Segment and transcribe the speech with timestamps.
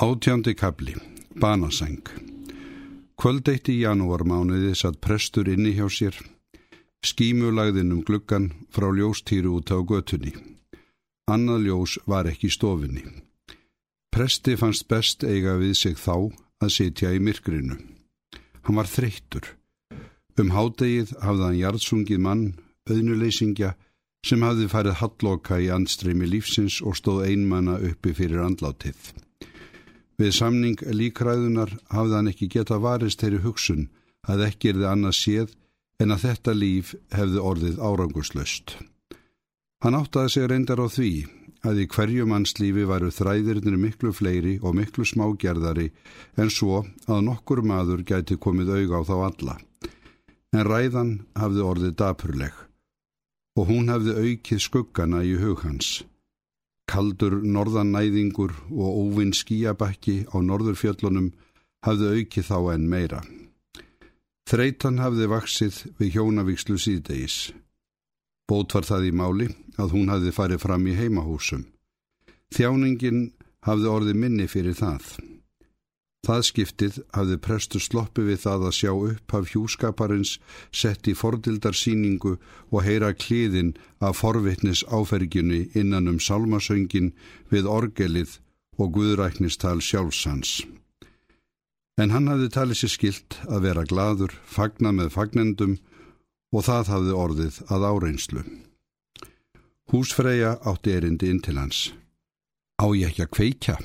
[0.00, 0.92] Átjándi kabli,
[1.34, 2.06] banaseng.
[3.18, 6.14] Kvöldeitt í janúarmánuði satt prestur inni hjá sér,
[7.02, 10.36] skímulagðinn um gluggan frá ljóstýru út á götunni.
[11.26, 13.02] Annað ljós var ekki í stofinni.
[14.14, 16.30] Presti fannst best eiga við sig þá
[16.62, 17.82] að sitja í myrkrinu.
[18.62, 19.50] Hann var þreyttur.
[20.38, 22.50] Um hádegið hafði hann jarðsungið mann,
[22.86, 23.74] auðnuleysingja,
[24.22, 29.26] sem hafði farið halloka í andstreymi lífsins og stóð einmanna uppi fyrir andlátið.
[30.18, 33.84] Við samning líkræðunar hafði hann ekki geta varist þeirri hugsun
[34.26, 35.52] að ekki er þið annað séð
[36.02, 38.74] en að þetta líf hefði orðið árangurslaust.
[39.82, 41.12] Hann áttaði sig reyndar á því
[41.66, 45.88] að í hverju mannslífi varu þræðirnir miklu fleiri og miklu smágerðari
[46.38, 49.56] en svo að nokkur maður gæti komið auga á þá alla.
[50.54, 52.54] En ræðan hafði orðið dapurleg
[53.58, 56.02] og hún hafði aukið skuggana í hug hans.
[56.88, 61.32] Kaldur norðannæðingur og óvinn skíabakki á norðurfjöllunum
[61.84, 63.20] hafði auki þá en meira.
[64.48, 67.38] Þreitan hafði vaksið við hjónavíkslu síðdegis.
[68.48, 71.66] Bót var það í máli að hún hafði farið fram í heimahúsum.
[72.56, 73.26] Þjáningin
[73.68, 75.04] hafði orði minni fyrir það.
[76.28, 80.34] Það skiptið hafði prestur sloppi við það að sjá upp af hjúskaparins
[80.68, 82.34] sett í fordildarsýningu
[82.68, 83.70] og heyra kliðin
[84.04, 87.14] af forvittnis áfergjunni innan um salmasöngin
[87.48, 88.36] við orgelið
[88.76, 90.60] og guðræknistal sjálfsans.
[91.96, 95.78] En hann hafði talið sér skilt að vera gladur, fagna með fagnendum
[96.52, 98.48] og það hafði orðið að áreinslu.
[99.88, 101.86] Húsfreyja átti erindi inn til hans.
[102.76, 103.80] Á ég ekki að kveikja?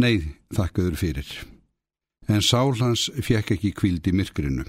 [0.00, 1.28] Nei, þakkaður fyrir.
[2.26, 4.64] En sál hans fjekk ekki kvíld í myrkrinu.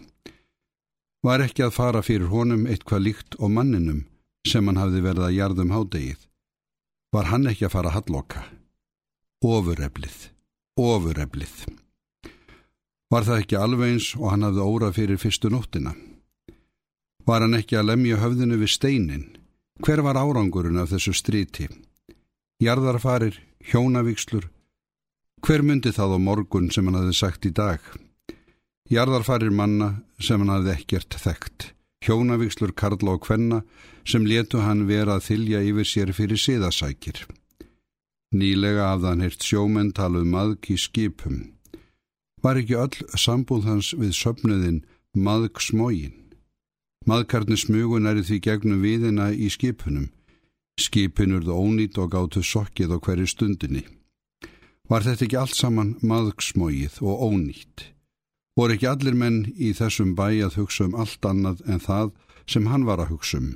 [1.25, 4.03] Var ekki að fara fyrir honum eitthvað líkt og manninum
[4.45, 6.19] sem hann hafði verið að jarðum hádegið.
[7.15, 8.43] Var hann ekki að fara að halloka?
[9.45, 10.17] Ofureflið,
[10.77, 11.55] ofureflið.
[13.09, 15.95] Var það ekki alveg eins og hann hafði órað fyrir fyrstu nóttina?
[17.25, 19.25] Var hann ekki að lemja höfðinu við steinin?
[19.81, 21.65] Hver var árangurinn af þessu stríti?
[22.61, 23.39] Jarðarfarir,
[23.71, 24.45] hjónavíkslur,
[25.43, 27.79] Hver myndi það á morgun sem hann hafði sagt í dag?
[28.89, 31.71] Jarðarfarir manna sem hann hafði ekkert þekkt.
[32.05, 33.63] Hjónavíkslur Karla og Kvenna
[34.05, 37.25] sem letu hann vera að þylja yfir sér fyrir siðasækir.
[38.35, 41.39] Nýlega afðan hirt sjómenn taluð um maðg í skipum.
[42.43, 44.83] Var ekki öll sambúð hans við söpnuðin
[45.17, 46.13] maðg smógin?
[47.09, 50.09] Maðkarni smugun er því gegnum viðina í skipunum.
[50.81, 53.85] Skipin urðu ónýtt og gáttu sokkið á hverju stundinni.
[54.85, 57.87] Var þetta ekki allt saman maðgsmóið og ónýtt?
[58.55, 62.11] Voru ekki allir menn í þessum bæ að hugsa um allt annað en það
[62.45, 63.49] sem hann var að hugsa um?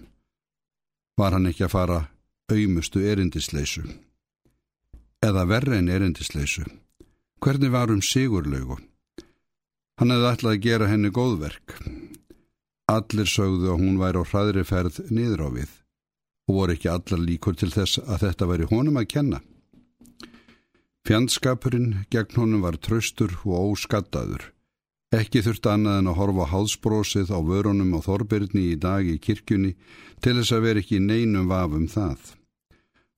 [1.22, 2.00] Var hann ekki að fara
[2.50, 3.86] auðmustu erindisleisu?
[5.22, 6.66] Eða verri en erindisleisu?
[7.40, 8.80] Hvernig var um sigurlaugu?
[10.00, 11.78] Hann hefði ætlað að gera henni góðverk.
[12.90, 15.78] Allir sögðu að hún væri á hraðri ferð niður á við
[16.50, 19.42] og voru ekki allar líkur til þess að þetta væri honum að kenna.
[21.08, 24.50] Fjandskapurinn gegn honum var tröstur og óskattaður.
[25.16, 29.72] Ekki þurft annað en að horfa hálsbrósið á vörunum og þorbirni í dag í kirkjunni
[30.22, 32.20] til þess að vera ekki neinum vafum það.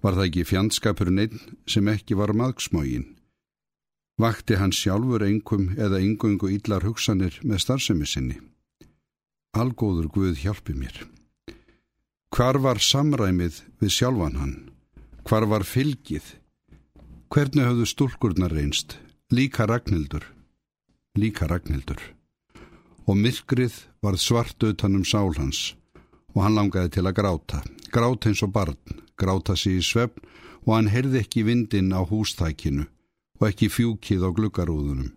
[0.01, 3.09] Var það ekki fjandskapurinn einn sem ekki var maðgsmógin?
[4.21, 8.37] Vakti hann sjálfur engum eða engungu íllar hugsanir með starfsemi sinni?
[9.57, 10.95] Algóður Guð hjálpi mér.
[12.31, 14.55] Hvar var samræmið við sjálfan hann?
[15.27, 16.37] Hvar var fylgið?
[17.31, 18.97] Hvernig hafðu stúlkurnar reynst?
[19.31, 20.25] Líka Ragnhildur.
[21.15, 22.01] Líka Ragnhildur.
[23.07, 25.77] Og myrkrið var svart utanum sál hans
[26.35, 27.61] og hann langaði til að gráta.
[27.87, 28.75] Gráta eins og barn,
[29.15, 30.27] gráta sér í svefn
[30.65, 32.83] og hann heyrði ekki vindin á hústækinu
[33.39, 35.15] og ekki fjúkið á gluggarúðunum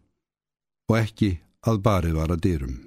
[0.86, 1.32] og ekki
[1.66, 2.78] að barið var að dyrum.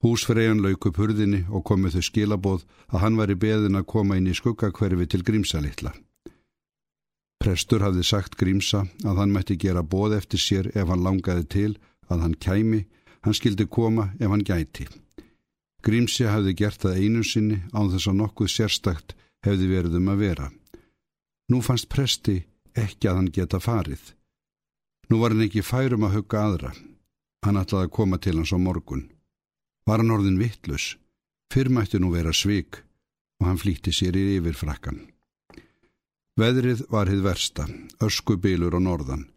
[0.00, 4.16] Húsfreyjan lauk upp hurðinni og komið þau skilaboð að hann var í beðin að koma
[4.16, 5.92] inn í skuggakverfi til grímsalittla.
[7.44, 11.72] Prestur hafði sagt Grímsa að hann mætti gera bóð eftir sér ef hann langaði til
[12.08, 12.78] að hann kæmi,
[13.20, 14.86] hann skildi koma ef hann gæti.
[15.84, 19.12] Grímsi hafði gert það einu sinni án þess að nokkuð sérstakt
[19.44, 20.48] hefði verið um að vera.
[21.52, 22.38] Nú fannst presti
[22.72, 24.14] ekki að hann geta farið.
[25.12, 26.74] Nú var hann ekki færum að hugga aðra.
[27.44, 29.10] Hann ætlaði að koma til hans á morgun.
[29.84, 30.94] Var hann orðin vittlus?
[31.52, 32.80] Fyrr mætti nú vera svik
[33.42, 35.10] og hann flýtti sér í yfirfrakkan.
[36.34, 37.64] Veðrið var hið versta,
[38.02, 39.28] öskubilur á norðan.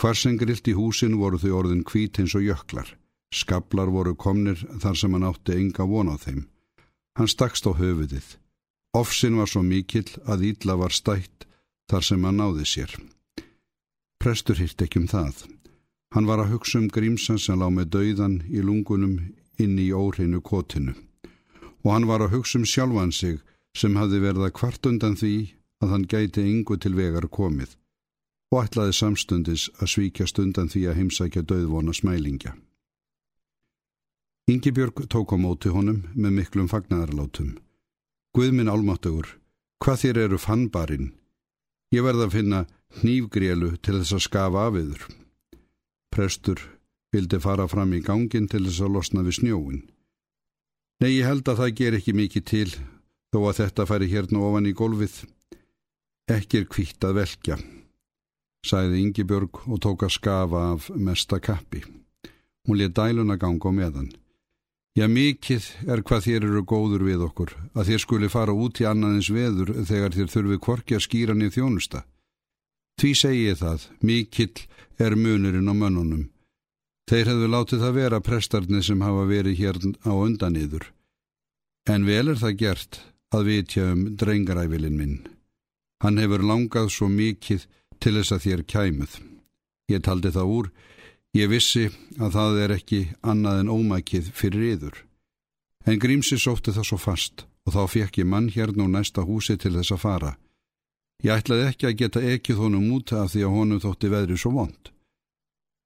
[0.00, 2.88] Hvar sem grilt í húsin voru þau orðin kvít eins og jöklar.
[3.28, 6.46] Skablar voru komnir þar sem hann átti enga von á þeim.
[7.16, 8.38] Hann stakst á höfuðið.
[8.96, 11.44] Offsin var svo mikill að Ídla var stætt
[11.92, 12.94] þar sem hann náði sér.
[14.16, 15.44] Prestur hitt ekki um það.
[16.14, 19.18] Hann var að hugsa um grímsa sem lág með dauðan í lungunum
[19.60, 20.96] inn í óhreinu kotinu.
[21.84, 23.42] Og hann var að hugsa um sjálfan sig
[23.76, 25.34] sem hafði verið að kvart undan því
[25.82, 27.76] að hann gæti yngu til vegar komið
[28.54, 32.54] og ætlaði samstundis að svíkjast undan því að heimsækja döðvona smælingja.
[34.46, 37.56] Yngibjörg tók á móti honum með miklum fagnæðarlátum.
[38.36, 39.26] Guðminn álmáttugur,
[39.82, 41.10] hvað þér eru fannbarinn?
[41.90, 42.60] Ég verða að finna
[43.00, 45.02] hnífgrélu til þess að skafa af yður.
[46.14, 46.62] Prestur
[47.14, 49.82] vildi fara fram í gangin til þess að losna við snjóin.
[51.02, 52.70] Nei, ég held að það ger ekki mikið til
[53.34, 55.16] þó að þetta færi hérna ofan í gólfið.
[56.26, 57.56] Ekki er kvitt að velkja,
[58.66, 61.84] sagði Yngibjörg og tók að skafa af mesta kappi.
[62.66, 64.08] Hún létt dæluna ganga á meðan.
[64.98, 68.88] Já, mikið er hvað þér eru góður við okkur, að þér skuli fara út í
[68.90, 72.02] annaðins veður þegar þér þurfi kvorki að skýra niður þjónusta.
[72.98, 74.66] Því segi ég það, mikill
[74.98, 76.26] er munurinn á mönnunum.
[77.06, 80.90] Þeir hefðu látið það vera prestarni sem hafa verið hér á undan yður.
[81.86, 83.00] En vel er það gert
[83.30, 85.18] að vitja um drengaræfilin minn.
[86.04, 87.66] Hann hefur langað svo mikið
[88.00, 89.12] til þess að þér kæmuð.
[89.92, 90.70] Ég taldi það úr,
[91.36, 91.90] Ég vissi
[92.22, 94.96] að það er ekki annað en ómækið fyrir yður.
[95.86, 99.56] En Grímsi sótti það svo fast og þá fekk ég mann hérna úr næsta húsi
[99.60, 100.32] til þess að fara.
[101.24, 104.52] Ég ætlaði ekki að geta ekkið honum út af því að honum þótti veðri svo
[104.56, 104.92] vond.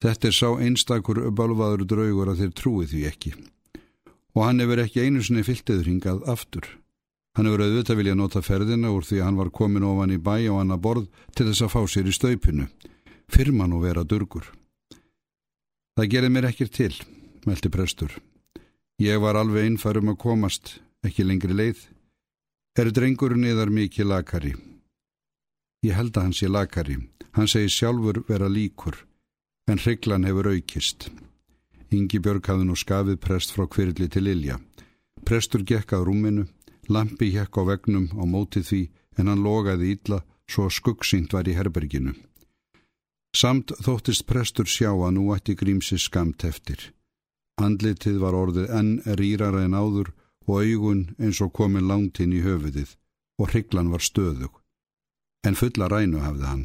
[0.05, 3.35] Þetta er sá einstakur balvaður draugur að þeir trúi því ekki.
[4.37, 6.69] Og hann hefur ekki einu sinni fyltiður hingað aftur.
[7.37, 10.59] Hann hefur auðvitað vilja nota ferðina úr því hann var komin ofan í bæ og
[10.61, 11.07] hann að borð
[11.37, 12.67] til þess að fá sér í staupinu.
[13.31, 14.49] Firman og vera durgur.
[15.95, 16.95] Það gerði mér ekkir til,
[17.47, 18.17] meldi prestur.
[19.01, 21.87] Ég var alveg innfærum að komast, ekki lengri leið.
[22.79, 24.53] Er drengurinn yðar mikið lakari?
[25.87, 26.99] Ég held að hann sé lakari.
[27.37, 28.97] Hann segi sjálfur vera líkur,
[29.71, 31.11] en hrygglan hefur aukist.
[31.95, 34.59] Ingi Björg hafði nú skafið prest frá kvirli til Ilja.
[35.27, 36.47] Prestur gekk að rúminu,
[36.91, 38.83] lampi hekk á vegnum á mótið því
[39.19, 40.21] en hann logaði ítla
[40.51, 42.15] svo skuggsýnt var í herberginu.
[43.37, 46.91] Samt þóttist prestur sjá að nú ætti grímsi skamt eftir.
[47.63, 48.91] Andlitið var orðið enn
[49.21, 50.11] rýrara en áður
[50.49, 52.97] og augun eins og komin langt inn í höfuðið
[53.39, 54.51] og hrygglan var stöðug.
[55.47, 56.65] En fulla rænu hafði hann.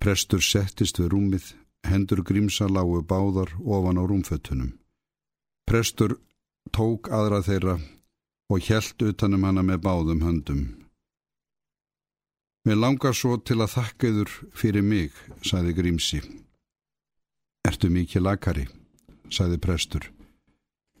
[0.00, 1.46] Prestur settist við rúmið,
[1.88, 4.76] hendur grímsa lágu báðar ofan á rúmfötunum.
[5.66, 6.18] Prestur
[6.72, 7.78] tók aðra þeirra
[8.50, 10.62] og hjælt utanum hana með báðum höndum.
[12.66, 15.14] Mér langar svo til að þakka yður fyrir mig,
[15.46, 16.20] sagði Grímsi.
[17.64, 18.66] Ertu mikið lakari,
[19.32, 20.10] sagði prestur.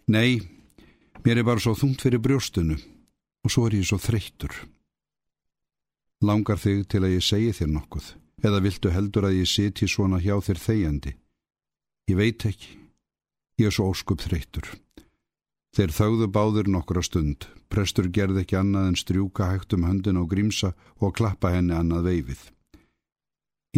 [0.08, 0.40] Nei,
[1.26, 2.78] mér er bara svo þungt fyrir brjóstunu
[3.44, 4.54] og svo er ég svo þreyttur.
[6.24, 8.06] Langar þig til að ég segi þér nokkuð,
[8.44, 11.12] eða viltu heldur að ég siti svona hjá þér þegjandi?
[12.12, 12.76] Ég veit ekki,
[13.60, 14.68] ég er svo óskup þreyttur.
[15.76, 17.46] Þeir þauðu báður nokkura stund.
[17.70, 22.08] Prestur gerði ekki annað en strjúka hægt um höndin á grímsa og klappa henni annað
[22.10, 22.40] veifið.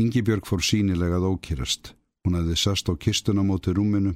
[0.00, 1.92] Yngibjörg fór sínilegað ókýrast.
[2.24, 4.14] Hún hefði sast á kistuna móti rúminu.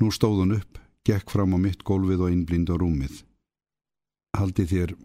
[0.00, 3.20] Nú stóð hún upp, gekk fram á mitt gólfið og innblind á rúmið.
[4.32, 4.96] Haldi þér,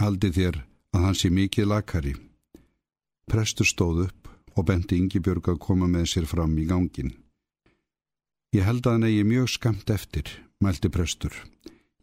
[0.00, 0.62] haldi þér
[0.96, 2.14] að hans sé mikið lakari.
[3.28, 7.12] Prestur stóð upp og benti Yngibjörg að koma með sér fram í gangin.
[8.56, 10.26] Ég held að hann eigi mjög skamt eftir,
[10.60, 11.32] mælti prestur.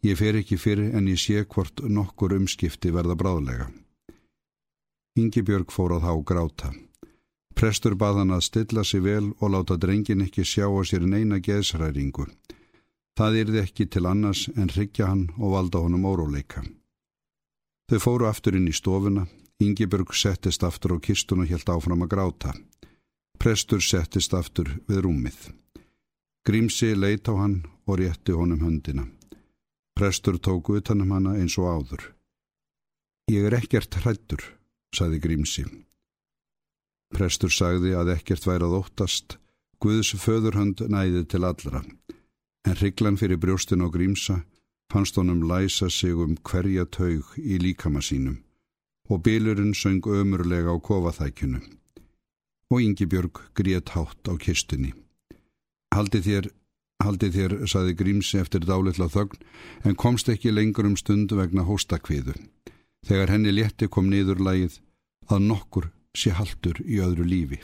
[0.02, 3.70] Ég fer ekki fyrir en ég sé hvort nokkur umskipti verða bráðlega.
[5.18, 6.70] Yngibjörg fór að há gráta.
[7.58, 11.40] Prestur bað hann að stilla sig vel og láta drengin ekki sjá á sér neina
[11.42, 12.28] geðsræringu.
[13.18, 16.62] Það yrði ekki til annars en ryggja hann og valda honum óróleika.
[17.90, 19.26] Þau fóru aftur inn í stofuna.
[19.58, 22.52] Yngibjörg settist aftur á kistun og helt áfram að gráta.
[23.42, 25.48] Prestur settist aftur við rúmið.
[26.48, 29.04] Grímsi leit á hann og rétti honum höndina.
[29.92, 32.02] Prestur tók utanum hana eins og áður.
[33.28, 34.40] Ég er ekkert hrættur,
[34.96, 35.64] sagði Grímsi.
[37.12, 39.36] Prestur sagði að ekkert værað óttast,
[39.78, 41.82] Guðs föðurhönd næði til allra,
[42.66, 44.38] en hrygglan fyrir brjóstin og Grímsa
[44.90, 48.40] fannst honum læsa sig um hverja taug í líkama sínum
[49.08, 51.60] og bylurinn söng ömurlega á kofaþækjunu
[52.72, 54.94] og Yngibjörg grét hátt á kistunni.
[55.94, 56.50] Haldi þér
[56.98, 59.38] Haldið þér, saði Grímsi eftir dálitla þögn,
[59.86, 62.34] en komst ekki lengur um stund vegna hóstakviðu.
[63.06, 64.80] Þegar henni létti kom niður lagið
[65.30, 65.86] að nokkur
[66.18, 67.60] sé haldur í öðru lífi.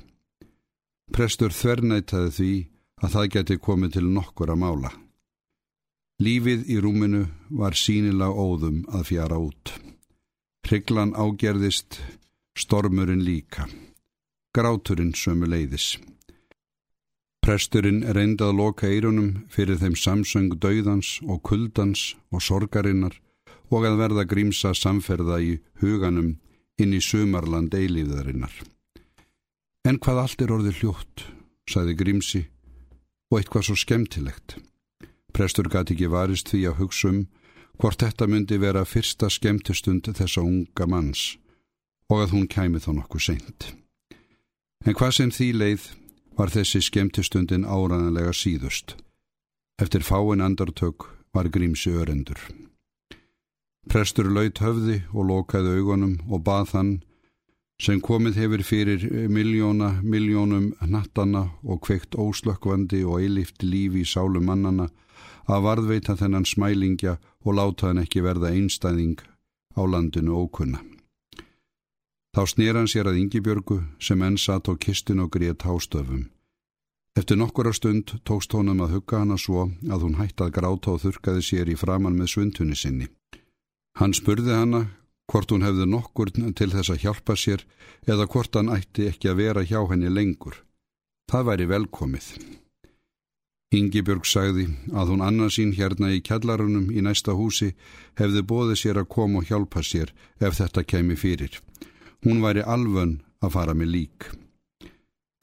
[1.11, 2.53] Prestur þvernætaði því
[3.03, 4.95] að það geti komið til nokkur að mála.
[6.23, 7.27] Lífið í rúminu
[7.59, 9.75] var sínilega óðum að fjara út.
[10.65, 11.99] Hrygglan ágerðist,
[12.55, 13.67] stormurinn líka.
[14.55, 15.97] gráturinn sömu leiðis.
[17.45, 23.19] Presturinn reyndi að loka eirunum fyrir þeim samsöng dauðans og kuldans og sorgarinnar
[23.69, 25.51] og að verða grímsa samferða í
[25.83, 26.39] huganum
[26.81, 28.55] inn í sumarland eilíðarinnar.
[29.85, 31.25] En hvað allt er orðið hljótt,
[31.69, 32.41] sagði grímsi,
[33.29, 34.55] og eitthvað svo skemmtilegt.
[35.37, 37.19] Prestur gati ekki varist því að hugsa um
[37.77, 41.35] hvort þetta myndi vera fyrsta skemmtistund þessa unga manns
[42.09, 43.69] og að hún kæmi þá nokkuð seint.
[44.89, 45.87] En hvað sem því leið
[46.37, 48.97] var þessi skemmtistundin áraðanlega síðust.
[49.81, 52.39] Eftir fáin andartök var grímsi örendur.
[53.91, 56.93] Prestur laut höfði og lokaði augunum og bað hann
[57.83, 64.41] sem komið hefur fyrir miljóna, miljónum nattana og kveikt óslökkvandi og eilíft lífi í sálu
[64.41, 64.89] mannana
[65.51, 69.19] að varðveita þennan smælingja og láta hann ekki verða einstæðing
[69.77, 70.81] á landinu ókunna.
[72.35, 76.25] Þá snýr hann sér að Yngibjörgu sem enn satt á kistin og grét hástöfum.
[77.15, 81.05] Eftir nokkura stund tókst honum að hugga hana svo að hún hætti að gráta og
[81.05, 83.07] þurkaði sér í framann með svundtunni sinni.
[84.01, 84.81] Hann spurði hana
[85.31, 87.63] hvort hún hefði nokkur til þess að hjálpa sér
[88.11, 90.59] eða hvort hann ætti ekki að vera hjá henni lengur.
[91.31, 92.27] Það væri velkomið.
[93.75, 97.73] Yngibjörg sagði að hún annarsín hérna í kjallarunum í næsta húsi
[98.19, 100.13] hefði bóðið sér að koma og hjálpa sér
[100.43, 101.63] ef þetta kemi fyrir.
[102.25, 104.29] Hún væri alvön að fara með lík.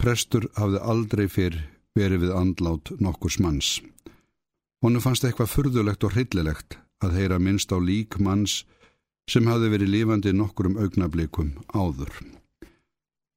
[0.01, 1.59] Prestur hafði aldrei fyrr
[1.97, 3.69] verið við andlát nokkurs manns.
[4.81, 8.63] Honu fannst eitthvað furðulegt og hryllilegt að heyra minnst á lík manns
[9.29, 12.09] sem hafði verið lífandi nokkurum augnablikum áður.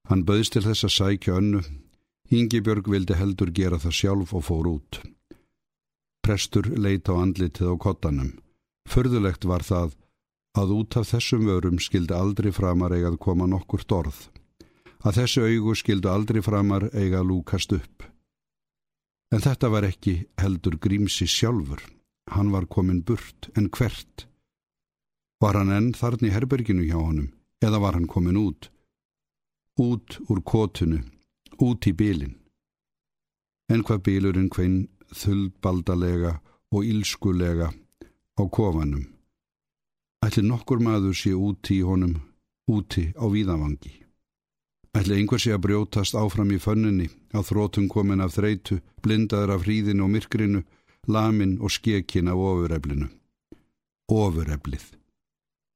[0.08, 1.60] Hann bauðst til þess að sækja önnu
[2.32, 5.00] Íngibjörg vildi heldur gera það sjálf og fór út.
[6.24, 8.30] Prestur leita á andlitið á kottanum.
[8.88, 9.92] Förðulegt var það
[10.54, 14.28] að út af þessum vörum skildi aldrei framar eigað koma nokkur dorð.
[15.04, 18.06] Að þessu augu skildi aldrei framar eigað lúkast upp.
[19.34, 21.82] En þetta var ekki heldur grímsi sjálfur.
[22.30, 24.28] Hann var komin burt, en hvert?
[25.42, 28.70] Var hann enn þarna í herberginu hjá honum, eða var hann komin út?
[29.76, 31.02] Út úr kotunu
[31.58, 32.36] út í bílin.
[33.70, 36.38] En hvað bílurinn hvinn þullbaldalega
[36.74, 39.13] og ílskulega á kofanum.
[40.24, 42.14] Ætli nokkur maður sé úti í honum,
[42.70, 43.92] úti á víðavangi.
[44.96, 49.66] Ætli einhver sé að brjótast áfram í fönninni, að þrótum komin af þreitu, blindaður af
[49.66, 50.62] hríðinu og myrkrinu,
[51.10, 53.10] lamin og skekin af ofureflinu.
[54.08, 54.86] Ofureflið.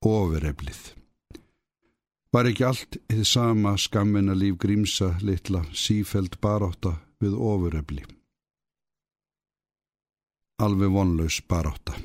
[0.07, 0.81] Ofureflið.
[2.33, 8.05] Var ekki allt þið sama skammina líf grímsa litla sífæld baráta við ofuröfli.
[10.63, 11.97] Alveg vonlaus baráta.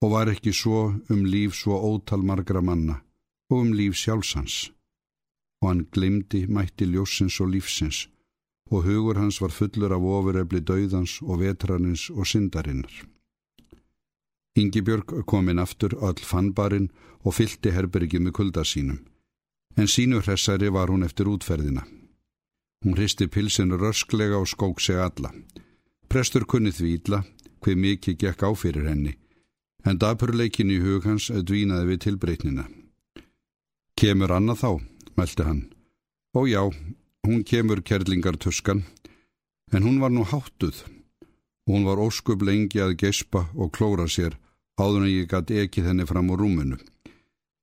[0.00, 3.00] Og var ekki svo um líf svo ótal margra manna
[3.50, 4.70] og um líf sjálfsans.
[5.62, 8.08] Og hann glimdi mætti ljósins og lífsins
[8.70, 12.92] og hugur hans var fullur af ofuröfli dauðans og vetrarins og syndarinnar.
[14.58, 16.90] Yngibjörg kom inn aftur öll fannbarinn
[17.24, 19.00] og fylti herbergið með kulda sínum
[19.76, 21.84] en sínu hressari var hún eftir útferðina.
[22.84, 25.30] Hún hristi pilsinu rösklega og skók sig alla.
[26.08, 27.24] Prestur kunni því ítla,
[27.60, 29.12] hver mikið gekk á fyrir henni,
[29.84, 32.64] en dapurleikin í hug hans dvínaði við tilbreytnina.
[33.96, 34.80] Kemur Anna þá,
[35.16, 35.62] meldi hann.
[36.36, 36.62] Ó já,
[37.26, 38.84] hún kemur kerlingartuskan,
[39.72, 40.84] en hún var nú háttuð.
[41.68, 44.36] Hún var óskup lengi að gespa og klóra sér
[44.80, 46.78] áður en ég gæti ekki þenni fram á rúmunu.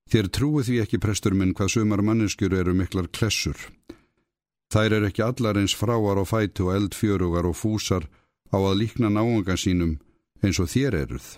[0.08, 3.58] Þér trúi því ekki prestur minn hvað sumar manneskjur eru miklar klessur.
[4.72, 8.08] Þær er ekki allar eins fráar og fætu og eldfjörugar og fúsar
[8.52, 9.98] á að líkna náunga sínum
[10.40, 11.28] eins og þér eruð.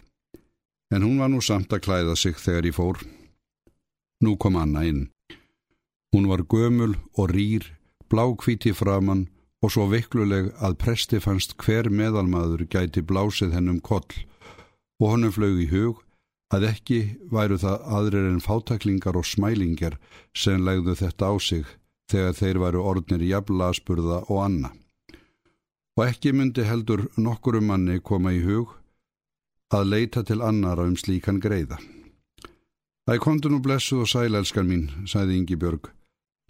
[0.90, 3.02] En hún var nú samt að klæða sig þegar ég fór.
[4.20, 5.08] Nú kom Anna inn.
[6.10, 7.62] Hún var gömul og rýr,
[8.10, 9.28] blákvíti framann
[9.62, 14.08] og svo veikluleg að presti fannst hver meðalmaður gæti blásið hennum koll
[15.00, 16.00] og honum flög í hug
[16.50, 16.98] að ekki
[17.30, 19.96] væru það aðrir en fátaklingar og smælingar
[20.34, 21.64] sem legðu þetta á sig
[22.10, 24.72] þegar þeir væru orðnir jafnlaspurða og anna.
[25.98, 28.74] Og ekki myndi heldur nokkurum manni koma í hug
[29.70, 31.78] að leita til annara um slíkan greiða.
[33.06, 35.90] Það kontur nú blessuð og sælelskan mín, sæði Ingi Björg.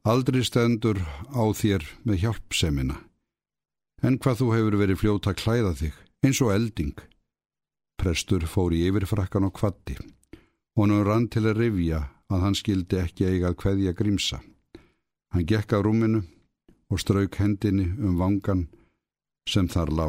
[0.08, 0.98] Aldrei stendur
[1.32, 2.96] á þér með hjálpsemina.
[4.02, 6.96] En hvað þú hefur verið fljóta að klæða þig, eins og elding.
[8.00, 9.98] Prestur fór í yfirfrakkan og kvatti.
[10.76, 14.40] Honum rann til að rifja að hann skildi ekki eiga að kveðja grímsa.
[15.34, 16.24] Hann gekk á rúminu
[16.90, 18.68] og strauk hendinni um vangan
[19.48, 20.08] sem þar lá.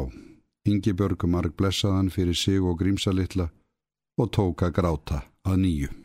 [0.68, 3.48] Ingi Björgum marg blessaðan fyrir sig og grímsa litla
[4.20, 6.01] og tóka gráta að nýju.